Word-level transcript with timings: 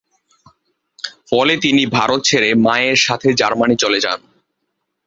ফলে 1.29 1.53
তিনি 1.57 1.83
ভারত 1.97 2.19
ছেড়ে 2.25 2.49
মায়ের 2.65 2.97
সাথে 2.97 3.27
জার্মানি 3.33 3.75
চলে 3.75 3.99
যান। 3.99 4.19